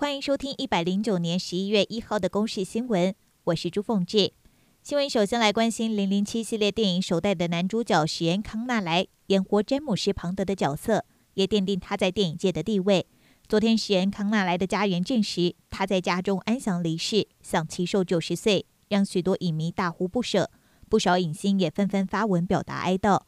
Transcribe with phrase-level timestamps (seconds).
[0.00, 4.32] 欢迎收听一百零九年十一月一号的公视新闻，我是朱凤志。
[4.80, 13.08] 新闻首先来关心《零零七》系列电影首代的男主角史恩康纳莱演活詹姆士庞德的角色，也奠定他在电影界的地位。
[13.48, 20.48] 昨天，史恩康纳莱的家人证实他在家中安详离世，享耆寿九十岁，让许多影迷大呼不舍。
[20.88, 23.22] 不少影星也纷纷发文表达哀悼。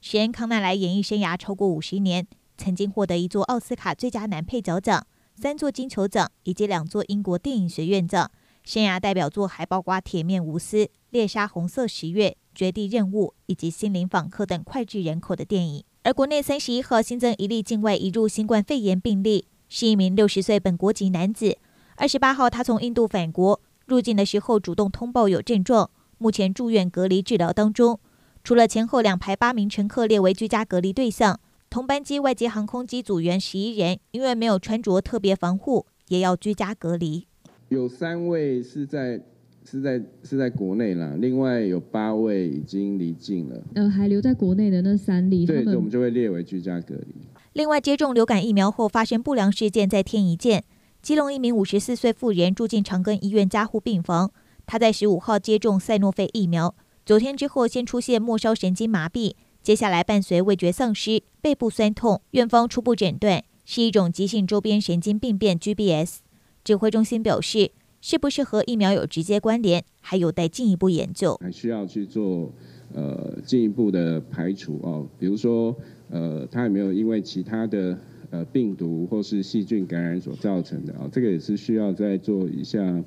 [0.00, 5.06] 史恩康纳莱演艺生涯超过五十年，曾经获得一座奥斯卡最佳男配角奖。
[5.36, 8.30] 三座金球奖以及两座英国电影学院奖，
[8.62, 10.76] 生涯代表作还包括《铁面无私》
[11.10, 15.84] 《猎杀红色十月》《绝地任务》以及《心灵访客》等脍炙人口的电影。
[16.04, 21.58] 而国内三十一号新增一例境外移入新冠肺炎病例，是一名六十岁本国籍男子。
[21.96, 27.98] 二十八号他从印度返国，入境的时候主动通报有症状，目前住院隔离治疗当中。
[28.44, 31.40] 除了前后两排八名乘客列为居家隔离对象。
[31.74, 37.26] 同班机外籍航空机组员十一人，因为没有穿着特别防护，也要居家隔离。
[37.68, 39.20] 有三位是在
[39.64, 43.60] 是在是在国内啦，另外有八位已经离境了。
[43.74, 47.16] 呃，还留在国内的那三例，对，我们就会列为居家隔离。
[47.54, 50.62] 另外，接种流感疫苗后发生不良事件，再添一件。
[51.02, 54.30] 基隆一名五十四岁妇人住进长庚医院加护病房，
[54.64, 59.34] 她在十五号接种赛诺菲疫苗，九天之后先出现末梢神经麻痹。
[59.64, 66.18] 接下来伴随味觉丧失、背部酸痛，院方初步诊断是一种急性周边神经病变 （GBS）。
[66.62, 67.70] 指挥中心表示，
[68.02, 72.52] 是不是和疫苗有直接关联，还有待进一步研究，还需要去做
[72.92, 75.74] 呃进一步的排除哦，比如说
[76.10, 77.98] 呃，他有没有因为其他的
[78.28, 81.08] 呃病毒或是细菌感染所造成的啊、哦？
[81.10, 83.02] 这个也是需要再做一下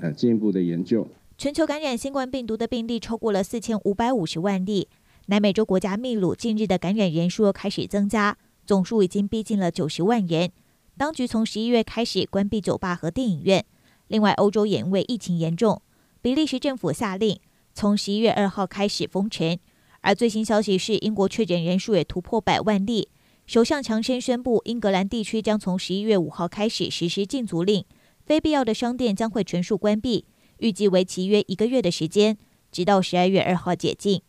[0.00, 1.04] 呃进一步的研究。
[1.36, 4.86] 全球感染新冠病毒的病例超过了四千五百五十万例。
[5.26, 8.36] 南美洲国家秘鲁近日的感染人数又开始增加，
[8.66, 10.52] 总数已经逼近了九十万人。
[10.98, 13.64] 当局从十一月开始关闭酒吧和电影院。
[14.08, 15.80] 另外，欧洲也因为疫情严重，
[16.20, 17.40] 比利时政府下令
[17.72, 19.58] 从十一月二号开始封城。
[20.02, 23.08] 而最新消息是，英国确诊人数也突破百万例。
[23.46, 27.82] 首相强生宣布，英格兰地区将从十一月五号开始实施禁足令，
[28.26, 30.26] 非必要的商店将会全数关闭，
[30.58, 32.36] 预计为期约一个月的时间，
[32.70, 34.20] 直到十二月二号解禁。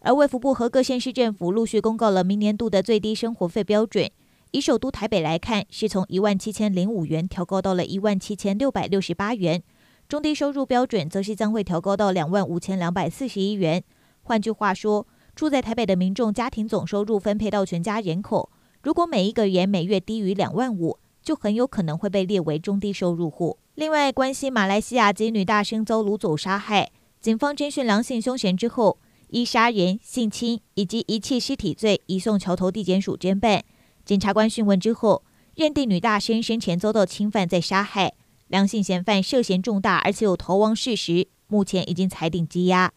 [0.00, 4.10] 而卫福部和各县市政府陆续公告了明年度的最低生活费标准。
[4.52, 9.62] 以首都台北来看，是从一万七千零五元调高到了一万七千六百六十八元。
[10.08, 13.84] 中低收入标准则是将会调高到两万五千两百四十一元。
[14.22, 15.06] 换句话说，
[15.36, 18.50] 住在台北的民众家庭总收入分配到全家人口，
[18.82, 23.58] 如果每一个人每月低于两万五，就很有可能会被列为中低收入户。
[23.74, 26.90] 另外，关系马来西亚籍女大生遭掳走杀害，
[27.20, 28.98] 警方侦讯梁姓凶嫌之后。
[29.30, 33.64] 依杀人、性侵以及遗弃尸体罪移送桥头地检署侦办。
[34.04, 35.24] 检察官讯问之后，
[35.54, 38.14] 认定女大生生前遭到侵犯再杀害，
[38.48, 42.92] 两性嫌犯涉嫌重大，而且有逃亡事实，目前已经裁定羁押。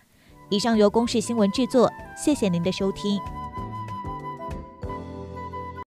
[0.49, 3.42] 以上由公视新闻制作，谢谢您的收听。